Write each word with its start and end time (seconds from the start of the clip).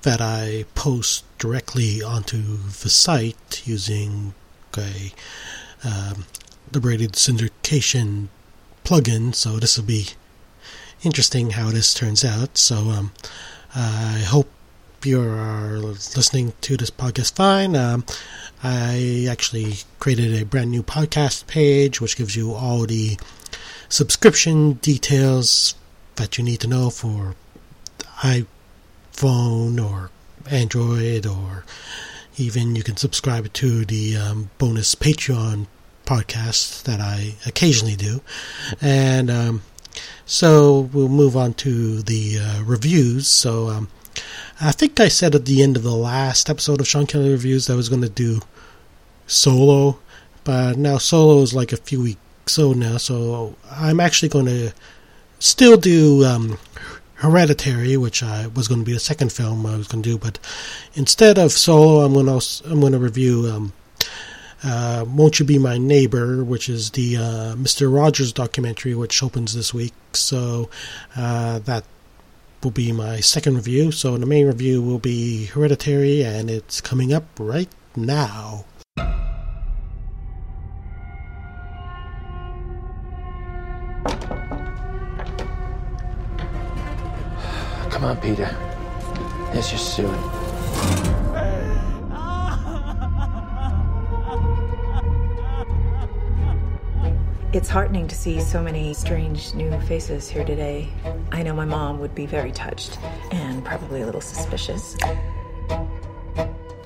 that 0.03 0.21
I 0.21 0.65
post 0.75 1.25
directly 1.39 2.03
onto 2.03 2.41
the 2.83 2.91
site 2.91 3.63
using 3.65 4.35
a 4.77 5.13
um, 5.85 6.27
liberated 6.73 7.13
syndication 7.13 8.29
plugin. 8.85 9.35
So 9.35 9.59
this 9.59 9.77
will 9.77 9.85
be 9.85 10.09
interesting 11.03 11.51
how 11.51 11.71
this 11.71 11.95
turns 11.95 12.25
out. 12.25 12.59
So 12.59 12.91
um, 12.91 13.13
I 13.75 14.25
hope 14.27 14.51
you 15.07 15.21
are 15.21 15.79
listening 15.79 16.53
to 16.61 16.77
this 16.77 16.91
podcast 16.91 17.35
fine 17.37 17.77
um, 17.77 18.05
I 18.63 19.27
actually 19.31 19.75
created 19.99 20.41
a 20.41 20.45
brand 20.45 20.71
new 20.71 20.83
podcast 20.83 21.47
page 21.47 22.01
which 22.01 22.17
gives 22.17 22.35
you 22.35 22.55
all 22.55 22.87
the 22.87 23.19
subscription 23.89 24.75
details 24.75 25.75
that 26.17 26.39
you 26.39 26.45
need 26.45 26.61
to 26.61 26.67
know 26.67 26.91
for 26.91 27.35
iPhone 28.23 29.85
or 29.85 30.11
Android, 30.51 31.27
or 31.27 31.65
even 32.37 32.77
you 32.77 32.83
can 32.83 32.97
subscribe 32.97 33.53
to 33.53 33.85
the 33.85 34.17
um, 34.17 34.51
bonus 34.59 34.95
Patreon 34.95 35.67
podcast 36.05 36.83
that 36.85 37.01
I 37.01 37.35
occasionally 37.47 37.97
do. 37.97 38.21
And 38.81 39.31
um, 39.31 39.63
so 40.27 40.81
we'll 40.93 41.09
move 41.09 41.37
on 41.37 41.55
to 41.55 42.03
the 42.03 42.39
uh, 42.41 42.63
reviews. 42.63 43.29
So 43.29 43.69
um, 43.69 43.89
I 44.61 44.71
think 44.73 45.01
I 45.01 45.09
said 45.09 45.35
at 45.35 45.47
the 45.47 45.63
end 45.63 45.77
of 45.77 45.83
the 45.83 45.91
last 45.91 46.49
episode 46.49 46.81
of 46.81 46.87
Sean 46.87 47.07
Kelly 47.07 47.31
Reviews 47.31 47.67
that 47.67 47.73
I 47.73 47.77
was 47.77 47.89
going 47.89 48.03
to 48.03 48.09
do 48.09 48.41
solo, 49.27 49.99
but 50.45 50.79
now 50.79 50.99
solo 50.99 51.43
is 51.43 51.55
like 51.55 51.73
a 51.73 51.77
few 51.77 52.03
weeks 52.03 52.59
old 52.59 52.77
now, 52.77 52.99
so 52.99 53.57
I'm 53.71 53.99
actually 53.99 54.29
going 54.29 54.47
to 54.47 54.73
still 55.41 55.77
do 55.77 56.25
um, 56.25 56.59
Hereditary, 57.15 57.97
which 57.97 58.23
I 58.23 58.47
was 58.49 58.69
going 58.69 58.81
to 58.81 58.85
be 58.85 58.93
the 58.93 59.01
second 59.01 59.33
film 59.33 59.67
I 59.67 59.77
was 59.77 59.89
going 59.89 60.03
to 60.03 60.11
do, 60.11 60.19
but 60.19 60.39
instead 60.95 61.37
of 61.39 61.51
solo, 61.53 62.05
I'm 62.05 62.13
going 62.13 62.27
to 62.27 62.63
I'm 62.71 62.81
going 62.81 62.93
to 62.93 62.99
review 62.99 63.51
um, 63.51 63.73
uh, 64.63 65.05
"Won't 65.09 65.41
You 65.41 65.47
Be 65.47 65.59
My 65.59 65.79
Neighbor," 65.79 66.45
which 66.45 66.69
is 66.69 66.91
the 66.91 67.17
uh, 67.17 67.57
Mister 67.57 67.89
Rogers 67.89 68.33
documentary, 68.33 68.95
which 68.95 69.23
opens 69.23 69.55
this 69.55 69.75
week. 69.75 69.95
So 70.13 70.69
uh, 71.17 71.59
that 71.61 71.85
will 72.65 72.71
be 72.71 72.93
my 72.93 73.21
second 73.21 73.55
review. 73.57 73.93
So 73.93 74.17
the 74.17 74.27
main 74.27 74.47
review 74.47 74.83
will 74.83 74.99
be 74.99 75.47
Hereditary, 75.47 76.23
and 76.25 76.51
it's 76.51 76.81
coming 76.81 77.13
up 77.13 77.25
right 77.39 77.69
now. 77.95 78.65
Come 87.91 88.05
on, 88.05 88.17
Peter. 88.17 88.51
There's 89.53 89.71
your 89.71 89.79
suit. 89.79 91.24
It's 97.55 97.69
heartening 97.69 98.09
to 98.09 98.17
see 98.17 98.41
so 98.41 98.61
many 98.61 98.93
strange 98.95 99.55
new 99.55 99.71
faces 99.83 100.29
here 100.29 100.45
today. 100.45 100.89
I 101.31 101.45
know 101.45 101.55
my 101.55 101.65
mom 101.65 102.01
would 102.01 102.13
be 102.13 102.27
very 102.27 102.51
touched 102.51 102.99
and 103.31 103.65
probably 103.65 104.03
a 104.03 104.07
little 104.07 104.21
suspicious. 104.21 104.97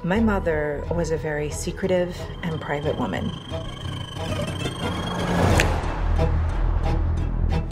My 0.05 0.21
mother 0.21 0.85
was 0.91 1.11
a 1.11 1.17
very 1.17 1.49
secretive 1.49 2.15
and 2.43 2.61
private 2.61 2.99
woman. 2.99 3.31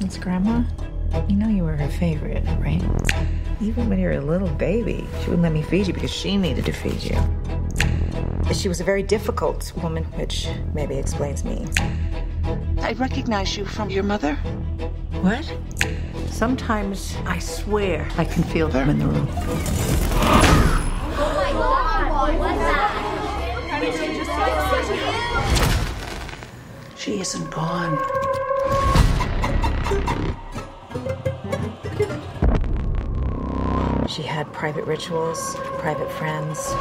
It's 0.00 0.16
Grandma. 0.16 0.62
You 1.28 1.36
know 1.36 1.48
you 1.48 1.64
were 1.64 1.76
her 1.76 1.90
favorite, 1.90 2.46
right? 2.60 2.82
Even 3.60 3.90
when 3.90 3.98
you 3.98 4.06
were 4.06 4.12
a 4.12 4.20
little 4.22 4.48
baby, 4.48 5.06
she 5.20 5.26
wouldn't 5.26 5.42
let 5.42 5.52
me 5.52 5.60
feed 5.60 5.86
you 5.86 5.92
because 5.92 6.10
she 6.10 6.38
needed 6.38 6.64
to 6.64 6.72
feed 6.72 7.04
you. 7.04 8.54
She 8.54 8.68
was 8.68 8.80
a 8.80 8.84
very 8.84 9.02
difficult 9.02 9.70
woman, 9.82 10.04
which 10.14 10.48
maybe 10.72 10.96
explains 10.96 11.44
me. 11.44 11.66
I 12.78 12.92
recognize 12.92 13.56
you 13.56 13.64
from 13.64 13.91
your 13.91 14.03
mother. 14.03 14.34
What? 15.22 15.53
Sometimes 16.31 17.16
I 17.25 17.38
swear 17.38 18.09
I 18.16 18.25
can 18.25 18.42
feel 18.44 18.69
them 18.69 18.91
in 18.91 18.98
the 18.98 19.06
room. 19.06 19.28
Oh 21.19 21.34
my 21.42 21.53
God. 21.53 22.87
she 26.97 27.20
isn't 27.20 27.50
gone. 27.50 27.98
She 34.08 34.22
had 34.22 34.53
private 34.53 34.84
rituals, 34.84 35.56
private 35.78 36.10
friends. 36.12 36.72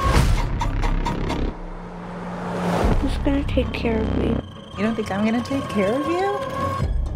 Who's 3.01 3.17
gonna 3.19 3.44
take 3.44 3.72
care 3.73 4.01
of 4.01 4.17
me? 4.17 4.44
You 4.78 4.84
don't 4.84 4.94
think 4.94 5.09
I'm 5.09 5.24
gonna 5.24 5.41
take 5.41 5.63
care 5.69 5.94
of 5.94 6.06
you? 6.06 6.38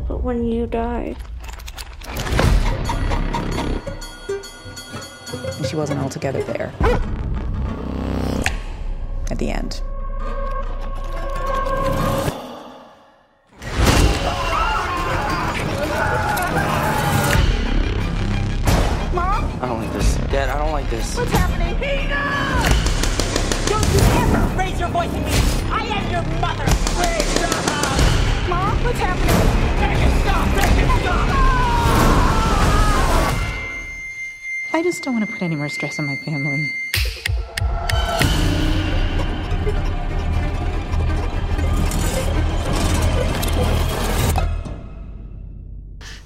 But 0.07 0.23
when 0.23 0.45
you 0.45 0.65
die, 0.65 1.17
And 5.57 5.65
she 5.67 5.75
wasn't 5.75 5.99
altogether 5.99 6.41
there. 6.41 6.71
At 9.29 9.37
the 9.37 9.49
end. 9.49 9.81
Mom? 19.13 19.43
I 19.61 19.67
don't 19.67 19.81
like 19.81 19.91
this. 19.91 20.15
Dad, 20.31 20.47
I 20.47 20.57
don't 20.59 20.71
like 20.71 20.89
this. 20.89 21.17
What's 21.17 21.31
happening? 21.31 21.75
Peter! 21.75 22.15
Don't 23.67 23.83
you 23.93 23.99
ever 24.21 24.57
raise 24.57 24.79
your 24.79 24.87
voice 24.87 25.13
at 25.13 25.25
me! 25.25 25.33
I 25.73 25.85
am 25.87 26.09
your 26.09 26.39
mother! 26.39 26.88
Mom, 28.49 28.83
what's 28.83 28.97
happening? 28.97 29.27
Make 29.79 29.99
it 30.01 30.21
stop! 30.21 30.47
Make 30.55 30.77
it 30.83 30.89
stop! 31.01 31.29
I 34.73 34.81
just 34.81 35.03
don't 35.03 35.13
want 35.13 35.27
to 35.27 35.31
put 35.31 35.43
any 35.43 35.55
more 35.55 35.69
stress 35.69 35.99
on 35.99 36.07
my 36.07 36.15
family. 36.15 36.71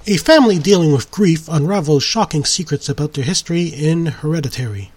A 0.06 0.16
family 0.16 0.58
dealing 0.58 0.92
with 0.92 1.10
grief 1.10 1.46
unravels 1.48 2.02
shocking 2.02 2.46
secrets 2.46 2.88
about 2.88 3.12
their 3.12 3.24
history 3.24 3.64
in 3.66 4.06
Hereditary. 4.06 4.93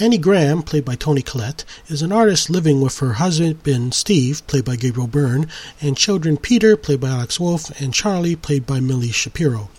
Annie 0.00 0.18
Graham, 0.18 0.64
played 0.64 0.84
by 0.84 0.96
Toni 0.96 1.22
Collette, 1.22 1.64
is 1.86 2.02
an 2.02 2.10
artist 2.10 2.50
living 2.50 2.80
with 2.80 2.98
her 2.98 3.12
husband 3.12 3.62
Ben, 3.62 3.92
Steve, 3.92 4.44
played 4.48 4.64
by 4.64 4.74
Gabriel 4.74 5.06
Byrne, 5.06 5.46
and 5.80 5.96
children 5.96 6.36
Peter, 6.36 6.76
played 6.76 6.98
by 6.98 7.10
Alex 7.10 7.38
Wolff, 7.38 7.70
and 7.80 7.94
Charlie, 7.94 8.34
played 8.34 8.66
by 8.66 8.80
Millie 8.80 9.12
Shapiro. 9.12 9.70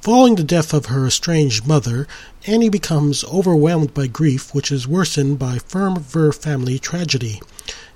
Following 0.00 0.36
the 0.36 0.44
death 0.44 0.72
of 0.72 0.86
her 0.86 1.08
estranged 1.08 1.66
mother, 1.66 2.06
Annie 2.46 2.68
becomes 2.68 3.24
overwhelmed 3.24 3.92
by 3.92 4.06
grief, 4.06 4.54
which 4.54 4.70
is 4.70 4.86
worsened 4.86 5.40
by 5.40 5.58
firm 5.58 6.04
further 6.04 6.30
family 6.30 6.78
tragedy. 6.78 7.42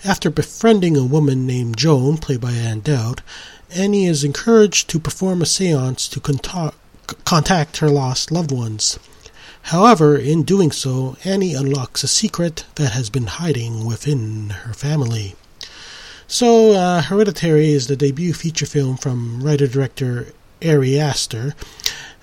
After 0.05 0.31
befriending 0.31 0.97
a 0.97 1.05
woman 1.05 1.47
named 1.47 1.76
Joan, 1.76 2.19
played 2.19 2.41
by 2.41 2.55
Ann 2.55 2.81
Dowd, 2.81 3.23
Annie 3.73 4.06
is 4.06 4.25
encouraged 4.25 4.88
to 4.91 4.99
perform 4.99 5.43
a 5.43 5.47
seance 5.47 6.09
to 6.09 6.20
contact 7.25 7.76
her 7.76 7.88
lost 7.88 8.32
loved 8.32 8.50
ones. 8.50 8.99
However, 9.71 10.17
in 10.17 10.45
doing 10.45 10.71
so, 10.71 11.17
Annie 11.25 11.55
unlocks 11.55 12.05
a 12.05 12.09
secret 12.09 12.65
that 12.77 12.93
has 12.93 13.11
been 13.11 13.27
hiding 13.27 13.85
within 13.85 14.51
her 14.51 14.73
family. 14.73 15.35
So, 16.29 16.75
uh, 16.75 17.03
Hereditary 17.03 17.73
is 17.73 17.89
the 17.89 17.97
debut 17.97 18.33
feature 18.33 18.67
film 18.67 18.97
from 18.97 19.43
writer 19.43 19.67
director 19.67 20.29
Ari 20.65 21.01
Aster, 21.01 21.57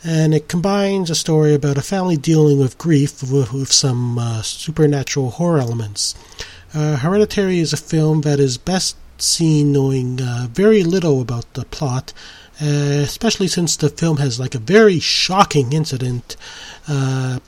and 0.06 0.34
it 0.34 0.48
combines 0.48 1.10
a 1.10 1.16
story 1.16 1.54
about 1.54 1.78
a 1.78 1.82
family 1.82 2.16
dealing 2.16 2.60
with 2.60 2.78
grief 2.78 3.22
with, 3.22 3.52
with 3.52 3.74
some 3.74 4.18
uh, 4.18 4.42
supernatural 4.42 5.32
horror 5.32 5.60
elements. 5.60 6.16
Uh, 6.74 6.96
Hereditary 6.96 7.60
is 7.60 7.74
a 7.74 7.78
film 7.78 8.22
that 8.22 8.40
is 8.40 8.58
best 8.58 8.96
seen 9.18 9.74
knowing 9.74 10.22
uh, 10.22 10.48
very 10.50 10.82
little 10.82 11.20
about 11.20 11.54
the 11.56 11.66
plot 11.66 12.14
uh, 12.62 13.02
especially 13.04 13.48
since 13.48 13.76
the 13.76 13.90
film 13.90 14.18
has 14.18 14.40
like 14.40 14.56
a 14.56 14.60
very 14.60 15.00
shocking 15.00 15.74
incident 15.74 16.36
uh, 16.88 17.40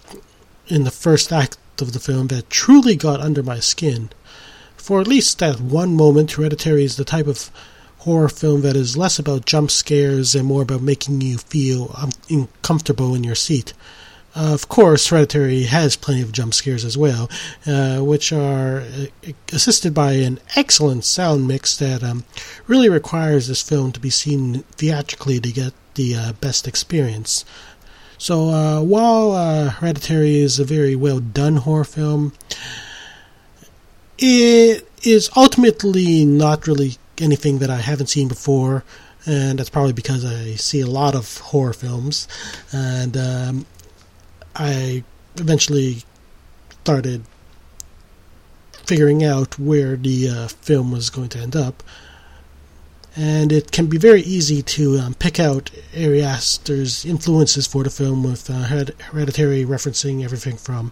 in 0.68 0.84
the 0.84 0.92
first 0.92 1.31
act 1.31 1.57
of 1.81 1.94
the 1.94 2.00
film 2.00 2.28
that 2.28 2.50
truly 2.50 2.96
got 2.96 3.19
under 3.19 3.44
my 3.44 3.60
skin. 3.60 4.10
For 4.78 5.02
at 5.02 5.07
least 5.07 5.40
that 5.40 5.60
one 5.60 5.96
moment, 5.96 6.31
Hereditary 6.31 6.84
is 6.84 6.96
the 6.96 7.06
type 7.06 7.28
of 7.28 7.52
horror 8.00 8.30
film 8.30 8.62
that 8.62 8.75
is 8.75 8.96
less 8.96 9.18
about 9.18 9.46
jump 9.46 9.72
scares 9.72 10.36
and 10.36 10.46
more 10.46 10.62
about 10.62 10.81
making 10.81 11.22
you 11.22 11.40
feel 11.40 11.96
uncomfortable 12.30 13.16
in 13.16 13.24
your 13.24 13.36
seat. 13.36 13.74
Of 14.36 14.68
course, 14.68 15.08
Hereditary 15.08 15.64
has 15.64 15.96
plenty 15.96 16.22
of 16.22 16.34
jump 16.34 16.54
scares 16.54 16.84
as 16.84 16.98
well, 16.98 17.30
uh, 17.66 18.00
which 18.00 18.34
are 18.34 18.82
uh, 18.82 19.32
assisted 19.54 19.94
by 19.94 20.14
an 20.14 20.40
excellent 20.58 21.06
sound 21.06 21.48
mix 21.48 21.78
that 21.78 22.04
um, 22.04 22.26
really 22.68 22.90
requires 22.90 23.48
this 23.48 23.62
film 23.62 23.94
to 23.94 24.00
be 24.00 24.10
seen 24.10 24.64
theatrically 24.74 25.40
to 25.40 25.52
get 25.54 25.72
the 25.94 26.16
uh, 26.16 26.34
best 26.34 26.68
experience. 26.68 27.46
So, 28.18 28.50
uh, 28.50 28.82
while 28.82 29.32
uh, 29.32 29.70
Hereditary 29.70 30.40
is 30.40 30.60
a 30.60 30.66
very 30.66 30.98
well 30.98 31.22
done 31.22 31.56
horror 31.56 31.86
film, 31.86 32.34
it 34.18 34.86
is 35.04 35.30
ultimately 35.38 36.26
not 36.26 36.68
really 36.68 36.98
anything 37.20 37.60
that 37.60 37.70
I 37.70 37.78
haven't 37.78 38.08
seen 38.08 38.28
before 38.28 38.84
and 39.26 39.58
that's 39.58 39.70
probably 39.70 39.94
because 39.94 40.24
I 40.24 40.56
see 40.56 40.82
a 40.82 40.88
lot 40.88 41.16
of 41.16 41.40
horror 41.40 41.74
films, 41.74 42.28
and 42.72 43.18
um, 43.18 43.66
I 44.56 45.04
eventually 45.38 46.04
started 46.84 47.24
figuring 48.86 49.24
out 49.24 49.57
where 49.57 49.96
the 49.96 50.30
uh, 50.30 50.48
film 50.48 50.92
was 50.92 51.10
going 51.10 51.30
to 51.30 51.40
end 51.40 51.56
up. 51.56 51.84
And 53.18 53.52
it 53.52 53.72
can 53.72 53.88
be 53.88 53.98
very 53.98 54.22
easy 54.22 54.62
to 54.62 55.00
um, 55.00 55.13
pick 55.13 55.40
out 55.40 55.72
Ari 55.96 56.22
Aster's 56.22 57.06
influences 57.06 57.66
for 57.66 57.84
the 57.84 57.90
film, 57.90 58.24
with 58.24 58.50
uh, 58.50 58.63
Hereditary 59.12 59.63
referencing 59.63 60.24
everything 60.24 60.58
from 60.58 60.92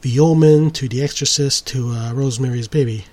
The 0.00 0.18
Omen 0.18 0.72
to 0.72 0.88
The 0.88 1.02
Exorcist 1.02 1.66
to 1.68 1.90
uh, 1.90 2.12
Rosemary's 2.14 2.66
Baby. 2.66 3.06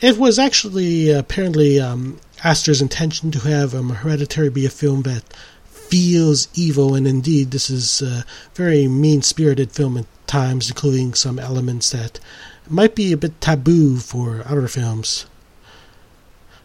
It 0.00 0.16
was 0.16 0.38
actually 0.38 1.10
apparently 1.10 1.78
um, 1.78 2.20
Aster's 2.42 2.80
intention 2.80 3.30
to 3.32 3.40
have 3.40 3.74
um, 3.74 3.90
Hereditary 3.90 4.48
be 4.48 4.64
a 4.64 4.70
film 4.70 5.02
that 5.02 5.24
feels 5.88 6.48
evil, 6.54 6.94
and 6.94 7.06
indeed, 7.06 7.50
this 7.50 7.70
is 7.70 8.02
a 8.02 8.24
very 8.54 8.88
mean 8.88 9.22
spirited 9.22 9.72
film 9.72 9.96
at 9.96 10.06
times, 10.26 10.68
including 10.68 11.14
some 11.14 11.38
elements 11.38 11.90
that 11.90 12.20
might 12.68 12.94
be 12.94 13.12
a 13.12 13.16
bit 13.16 13.40
taboo 13.40 13.98
for 13.98 14.42
other 14.46 14.68
films. 14.68 15.26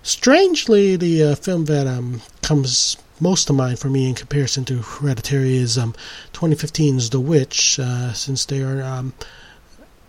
Strangely, 0.02 0.96
the 0.96 1.24
uh, 1.24 1.36
film 1.36 1.66
that 1.66 1.86
um, 1.86 2.22
comes 2.42 2.98
most 3.20 3.48
to 3.48 3.54
mind 3.54 3.80
for 3.80 3.90
me 3.90 4.08
in 4.08 4.16
comparison 4.16 4.64
to 4.66 4.82
Hereditary 4.82 5.58
is 5.58 5.78
um, 5.78 5.94
2015's 6.34 7.10
The 7.10 7.20
Witch, 7.20 7.80
uh, 7.80 8.14
since 8.14 8.46
they 8.46 8.62
are 8.62 8.82
um, 8.82 9.14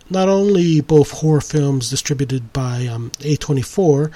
not 0.09 0.27
only 0.27 0.81
both 0.81 1.11
horror 1.11 1.41
films 1.41 1.89
distributed 1.89 2.53
by 2.53 2.87
um, 2.87 3.11
A24, 3.19 4.11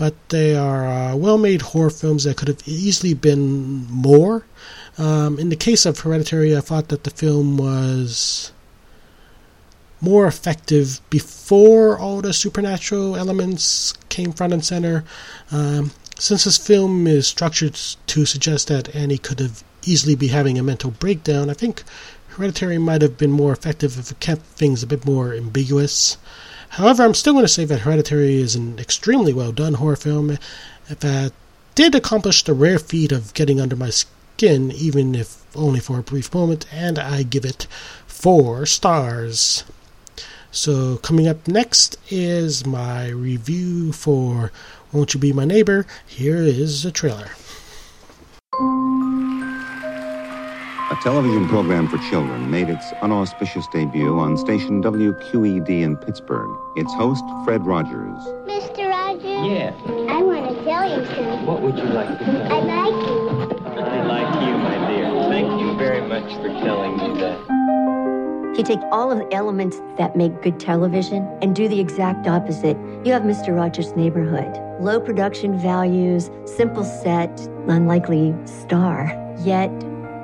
but 0.00 0.14
they 0.30 0.56
are 0.56 0.86
uh, 0.86 1.14
well 1.14 1.36
made 1.36 1.60
horror 1.60 1.90
films 1.90 2.24
that 2.24 2.38
could 2.38 2.48
have 2.48 2.66
easily 2.66 3.12
been 3.12 3.84
more. 3.90 4.46
Um, 4.96 5.38
in 5.38 5.50
the 5.50 5.56
case 5.56 5.84
of 5.84 6.00
Hereditary, 6.00 6.56
I 6.56 6.62
thought 6.62 6.88
that 6.88 7.04
the 7.04 7.10
film 7.10 7.58
was 7.58 8.50
more 10.00 10.26
effective 10.26 11.02
before 11.10 11.98
all 11.98 12.22
the 12.22 12.32
supernatural 12.32 13.14
elements 13.14 13.92
came 14.08 14.32
front 14.32 14.54
and 14.54 14.64
center. 14.64 15.04
Um, 15.52 15.90
since 16.18 16.44
this 16.44 16.56
film 16.56 17.06
is 17.06 17.28
structured 17.28 17.74
to 18.06 18.24
suggest 18.24 18.68
that 18.68 18.94
Annie 18.94 19.18
could 19.18 19.38
have 19.38 19.62
easily 19.84 20.14
be 20.14 20.28
having 20.28 20.58
a 20.58 20.62
mental 20.62 20.92
breakdown, 20.92 21.50
I 21.50 21.54
think 21.54 21.82
Hereditary 22.28 22.78
might 22.78 23.02
have 23.02 23.18
been 23.18 23.32
more 23.32 23.52
effective 23.52 23.98
if 23.98 24.10
it 24.10 24.20
kept 24.20 24.46
things 24.56 24.82
a 24.82 24.86
bit 24.86 25.04
more 25.04 25.34
ambiguous. 25.34 26.16
However, 26.74 27.02
I'm 27.02 27.14
still 27.14 27.32
going 27.32 27.44
to 27.44 27.48
say 27.48 27.64
that 27.64 27.80
Hereditary 27.80 28.40
is 28.40 28.54
an 28.54 28.78
extremely 28.78 29.32
well 29.32 29.50
done 29.50 29.74
horror 29.74 29.96
film 29.96 30.38
that 30.88 31.32
did 31.74 31.96
accomplish 31.96 32.44
the 32.44 32.54
rare 32.54 32.78
feat 32.78 33.10
of 33.10 33.34
getting 33.34 33.60
under 33.60 33.74
my 33.74 33.90
skin, 33.90 34.70
even 34.70 35.16
if 35.16 35.44
only 35.56 35.80
for 35.80 35.98
a 35.98 36.02
brief 36.02 36.32
moment, 36.32 36.66
and 36.72 36.96
I 36.96 37.24
give 37.24 37.44
it 37.44 37.66
four 38.06 38.66
stars. 38.66 39.64
So, 40.52 40.98
coming 40.98 41.26
up 41.26 41.48
next 41.48 41.96
is 42.08 42.64
my 42.64 43.08
review 43.08 43.92
for 43.92 44.52
Won't 44.92 45.14
You 45.14 45.20
Be 45.20 45.32
My 45.32 45.44
Neighbor. 45.44 45.86
Here 46.06 46.36
is 46.36 46.84
the 46.84 46.92
trailer. 46.92 47.30
Television 51.00 51.48
program 51.48 51.88
for 51.88 51.96
children 52.10 52.50
made 52.50 52.68
its 52.68 52.92
unauspicious 53.00 53.66
debut 53.68 54.18
on 54.18 54.36
station 54.36 54.82
WQED 54.82 55.82
in 55.82 55.96
Pittsburgh. 55.96 56.50
Its 56.76 56.92
host, 56.92 57.24
Fred 57.42 57.64
Rogers. 57.64 58.18
Mr. 58.44 58.90
Rogers? 58.90 59.24
Yeah. 59.24 59.74
I 60.12 60.22
want 60.22 60.50
to 60.50 60.62
tell 60.62 60.98
you 60.98 61.06
something. 61.06 61.46
What 61.46 61.62
would 61.62 61.78
you 61.78 61.84
like 61.84 62.18
to 62.18 62.32
know? 62.32 62.42
I 62.42 62.60
like 62.60 63.08
you. 63.08 63.80
I 63.80 64.04
like 64.04 64.46
you, 64.46 64.58
my 64.58 64.90
dear. 64.90 65.10
Thank 65.30 65.60
you 65.62 65.74
very 65.78 66.02
much 66.06 66.34
for 66.34 66.48
telling 66.48 66.96
me 66.98 67.20
that. 67.20 68.58
You 68.58 68.62
take 68.62 68.80
all 68.92 69.10
of 69.10 69.18
the 69.18 69.34
elements 69.34 69.80
that 69.96 70.16
make 70.16 70.42
good 70.42 70.60
television 70.60 71.26
and 71.40 71.56
do 71.56 71.66
the 71.66 71.80
exact 71.80 72.26
opposite. 72.26 72.76
You 73.06 73.12
have 73.12 73.22
Mr. 73.22 73.56
Rogers' 73.56 73.96
Neighborhood. 73.96 74.54
Low 74.82 75.00
production 75.00 75.58
values, 75.58 76.30
simple 76.44 76.84
set, 76.84 77.40
unlikely 77.68 78.34
star. 78.44 79.16
Yet 79.38 79.70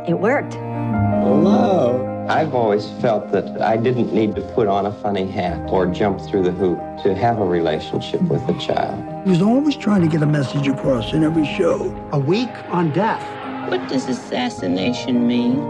it 0.06 0.18
worked. 0.18 0.54
Hello. 0.54 2.12
I've 2.28 2.54
always 2.54 2.90
felt 3.00 3.30
that 3.30 3.62
I 3.62 3.76
didn't 3.76 4.12
need 4.12 4.34
to 4.34 4.42
put 4.52 4.66
on 4.66 4.86
a 4.86 4.92
funny 4.92 5.30
hat 5.30 5.70
or 5.70 5.86
jump 5.86 6.20
through 6.20 6.42
the 6.42 6.50
hoop 6.50 6.78
to 7.04 7.14
have 7.14 7.38
a 7.38 7.44
relationship 7.44 8.20
with 8.22 8.42
a 8.48 8.58
child. 8.58 8.98
He 9.24 9.30
was 9.30 9.42
always 9.42 9.76
trying 9.76 10.02
to 10.02 10.08
get 10.08 10.22
a 10.22 10.26
message 10.26 10.66
across 10.66 11.12
in 11.12 11.22
every 11.22 11.46
show. 11.46 11.94
A 12.12 12.18
week 12.18 12.50
on 12.70 12.90
death. 12.92 13.22
What 13.70 13.88
does 13.88 14.08
assassination 14.08 15.26
mean? 15.26 15.60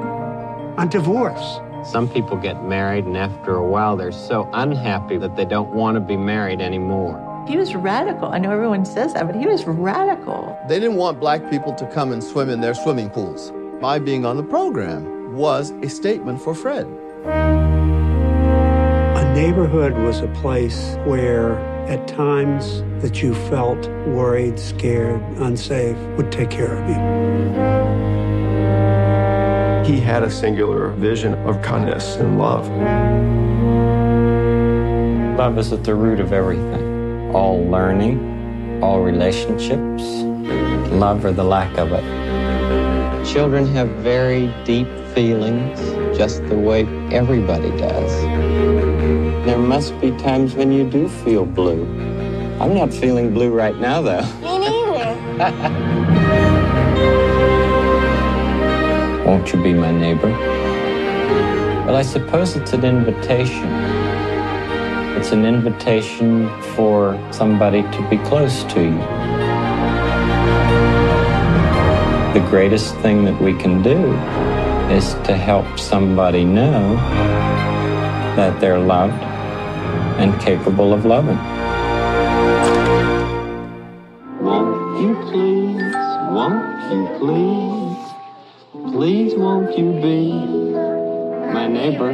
On 0.78 0.88
divorce. 0.88 1.60
Some 1.84 2.08
people 2.08 2.38
get 2.38 2.64
married, 2.64 3.04
and 3.04 3.16
after 3.16 3.56
a 3.56 3.66
while, 3.66 3.96
they're 3.96 4.10
so 4.10 4.48
unhappy 4.54 5.18
that 5.18 5.36
they 5.36 5.44
don't 5.44 5.74
want 5.74 5.96
to 5.96 6.00
be 6.00 6.16
married 6.16 6.60
anymore. 6.60 7.22
He 7.46 7.56
was 7.56 7.74
radical. 7.74 8.28
I 8.28 8.38
know 8.38 8.50
everyone 8.50 8.84
says 8.84 9.12
that, 9.12 9.26
but 9.26 9.36
he 9.36 9.46
was 9.46 9.64
radical. 9.66 10.58
They 10.68 10.80
didn't 10.80 10.96
want 10.96 11.20
black 11.20 11.48
people 11.50 11.74
to 11.74 11.86
come 11.92 12.12
and 12.12 12.24
swim 12.24 12.50
in 12.50 12.60
their 12.60 12.74
swimming 12.74 13.10
pools. 13.10 13.52
My 13.80 13.98
being 13.98 14.24
on 14.24 14.38
the 14.38 14.42
program 14.42 15.34
was 15.34 15.70
a 15.82 15.88
statement 15.90 16.40
for 16.40 16.54
Fred. 16.54 16.86
A 19.16 19.34
neighborhood 19.34 19.92
was 19.92 20.20
a 20.20 20.28
place 20.28 20.96
where, 21.04 21.58
at 21.86 22.08
times 22.08 22.82
that 23.02 23.22
you 23.22 23.34
felt 23.34 23.86
worried, 24.06 24.58
scared, 24.58 25.20
unsafe, 25.36 25.98
would 26.16 26.32
take 26.32 26.48
care 26.48 26.74
of 26.74 26.88
you. 26.88 26.96
He 29.84 30.00
had 30.00 30.22
a 30.22 30.30
singular 30.30 30.88
vision 30.92 31.34
of 31.46 31.60
kindness 31.60 32.16
and 32.16 32.38
love. 32.38 32.66
Love 35.38 35.58
is 35.58 35.70
at 35.70 35.84
the 35.84 35.94
root 35.94 36.18
of 36.18 36.32
everything. 36.32 37.30
All 37.34 37.62
learning, 37.66 38.82
all 38.82 39.02
relationships, 39.02 40.02
love 40.92 41.26
or 41.26 41.32
the 41.32 41.44
lack 41.44 41.76
of 41.76 41.92
it. 41.92 42.35
Children 43.26 43.66
have 43.74 43.88
very 43.88 44.54
deep 44.64 44.86
feelings, 45.12 45.80
just 46.16 46.46
the 46.46 46.56
way 46.56 46.86
everybody 47.10 47.70
does. 47.70 48.22
There 49.44 49.58
must 49.58 50.00
be 50.00 50.12
times 50.12 50.54
when 50.54 50.70
you 50.70 50.88
do 50.88 51.08
feel 51.08 51.44
blue. 51.44 51.82
I'm 52.60 52.72
not 52.72 52.94
feeling 52.94 53.34
blue 53.34 53.52
right 53.52 53.76
now, 53.78 54.00
though. 54.00 54.22
Me 54.42 54.58
neither. 54.58 55.16
Won't 59.26 59.52
you 59.52 59.60
be 59.60 59.74
my 59.74 59.90
neighbor? 59.90 60.30
Well, 61.84 61.96
I 61.96 62.02
suppose 62.02 62.54
it's 62.54 62.72
an 62.74 62.84
invitation. 62.84 63.66
It's 65.16 65.32
an 65.32 65.44
invitation 65.44 66.48
for 66.76 67.18
somebody 67.32 67.82
to 67.82 68.08
be 68.08 68.18
close 68.18 68.62
to 68.74 68.82
you. 68.82 69.35
The 72.36 72.46
greatest 72.50 72.94
thing 72.96 73.24
that 73.24 73.40
we 73.40 73.54
can 73.54 73.82
do 73.82 74.12
is 74.94 75.14
to 75.24 75.34
help 75.34 75.78
somebody 75.78 76.44
know 76.44 76.96
that 78.36 78.60
they're 78.60 78.78
loved 78.78 79.22
and 80.20 80.38
capable 80.42 80.92
of 80.92 81.06
loving. 81.06 81.38
Won't 84.44 85.00
you 85.00 85.14
please, 85.30 85.94
won't 86.36 86.92
you 86.92 87.08
please, 87.18 88.92
please 88.92 89.34
won't 89.34 89.78
you 89.78 89.92
be 89.92 90.32
my 91.54 91.66
neighbor? 91.66 92.12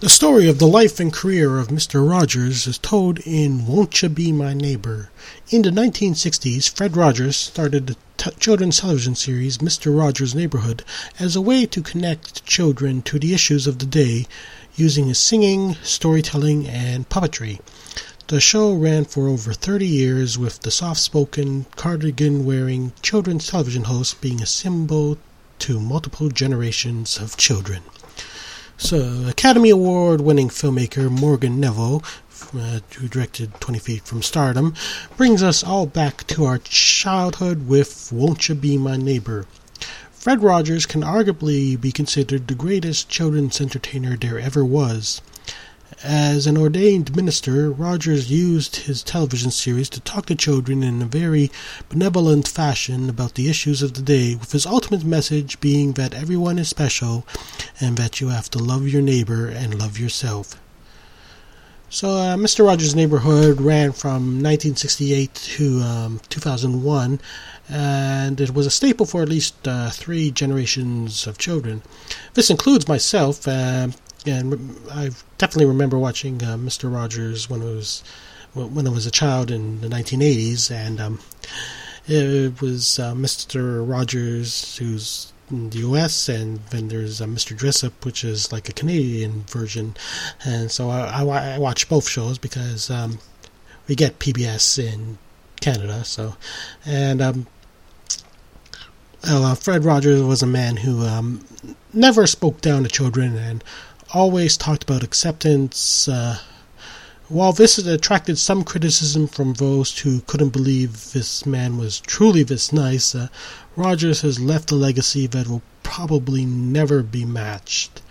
The 0.00 0.08
story 0.08 0.48
of 0.48 0.58
the 0.58 0.66
life 0.66 0.98
and 0.98 1.12
career 1.12 1.56
of 1.60 1.68
Mr. 1.68 2.06
Rogers 2.06 2.66
is 2.66 2.78
told 2.78 3.20
in 3.20 3.64
Won't 3.64 4.02
You 4.02 4.08
Be 4.08 4.32
My 4.32 4.52
Neighbor. 4.52 5.10
In 5.50 5.62
the 5.62 5.70
1960s, 5.70 6.68
Fred 6.68 6.96
Rogers 6.96 7.36
started 7.36 7.86
the 7.86 7.96
t- 8.16 8.32
children's 8.40 8.80
television 8.80 9.14
series 9.14 9.58
Mr. 9.58 9.96
Rogers' 9.96 10.34
Neighborhood 10.34 10.84
as 11.20 11.36
a 11.36 11.40
way 11.40 11.64
to 11.66 11.80
connect 11.80 12.44
children 12.44 13.02
to 13.02 13.20
the 13.20 13.32
issues 13.32 13.68
of 13.68 13.78
the 13.78 13.86
day 13.86 14.26
using 14.74 15.06
his 15.06 15.20
singing, 15.20 15.76
storytelling, 15.84 16.66
and 16.66 17.08
puppetry. 17.08 17.60
The 18.26 18.40
show 18.40 18.74
ran 18.74 19.04
for 19.04 19.28
over 19.28 19.52
30 19.52 19.86
years 19.86 20.36
with 20.36 20.62
the 20.62 20.72
soft-spoken, 20.72 21.66
cardigan-wearing 21.76 22.94
children's 23.00 23.46
television 23.46 23.84
host 23.84 24.20
being 24.20 24.42
a 24.42 24.46
symbol 24.46 25.18
to 25.60 25.78
multiple 25.78 26.30
generations 26.30 27.16
of 27.16 27.36
children. 27.36 27.82
So, 28.76 29.28
Academy 29.28 29.70
Award 29.70 30.20
winning 30.20 30.48
filmmaker 30.48 31.08
Morgan 31.08 31.60
Neville, 31.60 32.02
uh, 32.52 32.80
who 32.96 33.06
directed 33.06 33.54
20 33.60 33.78
Feet 33.78 34.02
from 34.04 34.20
Stardom, 34.20 34.74
brings 35.16 35.44
us 35.44 35.62
all 35.62 35.86
back 35.86 36.26
to 36.26 36.44
our 36.44 36.58
childhood 36.58 37.68
with 37.68 38.10
Won't 38.12 38.48
You 38.48 38.56
Be 38.56 38.76
My 38.76 38.96
Neighbor. 38.96 39.46
Fred 40.10 40.42
Rogers 40.42 40.86
can 40.86 41.02
arguably 41.02 41.80
be 41.80 41.92
considered 41.92 42.48
the 42.48 42.54
greatest 42.54 43.08
children's 43.08 43.60
entertainer 43.60 44.16
there 44.16 44.40
ever 44.40 44.64
was. 44.64 45.20
As 46.06 46.46
an 46.46 46.58
ordained 46.58 47.16
minister, 47.16 47.70
Rogers 47.70 48.30
used 48.30 48.76
his 48.76 49.02
television 49.02 49.50
series 49.50 49.88
to 49.88 50.00
talk 50.00 50.26
to 50.26 50.34
children 50.34 50.82
in 50.82 51.00
a 51.00 51.06
very 51.06 51.50
benevolent 51.88 52.46
fashion 52.46 53.08
about 53.08 53.36
the 53.36 53.48
issues 53.48 53.80
of 53.80 53.94
the 53.94 54.02
day, 54.02 54.34
with 54.34 54.52
his 54.52 54.66
ultimate 54.66 55.02
message 55.02 55.58
being 55.60 55.92
that 55.92 56.12
everyone 56.12 56.58
is 56.58 56.68
special 56.68 57.26
and 57.80 57.96
that 57.96 58.20
you 58.20 58.28
have 58.28 58.50
to 58.50 58.58
love 58.58 58.86
your 58.86 59.00
neighbor 59.00 59.46
and 59.46 59.78
love 59.78 59.98
yourself. 59.98 60.60
So, 61.88 62.10
uh, 62.10 62.36
Mr. 62.36 62.66
Rogers' 62.66 62.94
Neighborhood 62.94 63.58
ran 63.62 63.92
from 63.92 64.42
1968 64.42 65.32
to 65.32 65.80
um, 65.80 66.20
2001, 66.28 67.18
and 67.70 68.40
it 68.42 68.52
was 68.52 68.66
a 68.66 68.70
staple 68.70 69.06
for 69.06 69.22
at 69.22 69.30
least 69.30 69.66
uh, 69.66 69.88
three 69.88 70.30
generations 70.30 71.26
of 71.26 71.38
children. 71.38 71.80
This 72.34 72.50
includes 72.50 72.88
myself. 72.88 73.48
Uh, 73.48 73.88
and 74.26 74.76
I 74.90 75.10
definitely 75.38 75.66
remember 75.66 75.98
watching 75.98 76.42
uh, 76.42 76.56
Mr. 76.56 76.92
Rogers 76.92 77.48
when 77.48 77.62
I 77.62 77.66
was 77.66 78.02
when 78.54 78.86
I 78.86 78.90
was 78.90 79.04
a 79.04 79.10
child 79.10 79.50
in 79.50 79.80
the 79.80 79.88
1980s, 79.88 80.70
and 80.70 81.00
um, 81.00 81.18
it 82.06 82.60
was 82.60 82.98
uh, 82.98 83.14
Mr. 83.14 83.88
Rogers 83.88 84.76
who's 84.78 85.32
in 85.50 85.70
the 85.70 85.78
U.S. 85.78 86.28
and 86.28 86.60
then 86.70 86.88
there's 86.88 87.20
uh, 87.20 87.26
Mr. 87.26 87.56
Dressup, 87.56 88.04
which 88.04 88.24
is 88.24 88.52
like 88.52 88.68
a 88.68 88.72
Canadian 88.72 89.42
version, 89.42 89.96
and 90.44 90.70
so 90.70 90.90
I, 90.90 91.22
I, 91.22 91.54
I 91.54 91.58
watch 91.58 91.88
both 91.88 92.08
shows 92.08 92.38
because 92.38 92.90
um, 92.90 93.18
we 93.88 93.94
get 93.94 94.18
PBS 94.18 94.78
in 94.78 95.18
Canada. 95.60 96.04
So, 96.04 96.36
and 96.86 97.20
um, 97.20 97.46
uh, 99.24 99.54
Fred 99.54 99.84
Rogers 99.84 100.22
was 100.22 100.42
a 100.42 100.46
man 100.46 100.76
who 100.76 101.02
um, 101.06 101.44
never 101.92 102.26
spoke 102.26 102.60
down 102.60 102.82
to 102.82 102.88
children 102.88 103.36
and 103.36 103.64
always 104.14 104.56
talked 104.56 104.84
about 104.84 105.02
acceptance. 105.02 106.08
Uh, 106.08 106.38
while 107.28 107.52
this 107.52 107.78
attracted 107.78 108.38
some 108.38 108.62
criticism 108.62 109.26
from 109.26 109.54
those 109.54 109.98
who 109.98 110.20
couldn't 110.20 110.50
believe 110.50 111.12
this 111.12 111.44
man 111.44 111.76
was 111.76 111.98
truly 112.00 112.44
this 112.44 112.72
nice, 112.72 113.14
uh, 113.14 113.28
Rogers 113.76 114.20
has 114.20 114.38
left 114.38 114.70
a 114.70 114.76
legacy 114.76 115.26
that 115.26 115.48
will 115.48 115.62
probably 115.82 116.46
never 116.46 117.02
be 117.02 117.24
matched. 117.24 118.02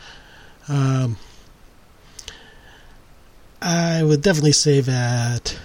Um, 0.68 1.18
I 3.62 4.04
would 4.04 4.22
definitely 4.22 4.52
say 4.52 4.82
that 4.82 5.58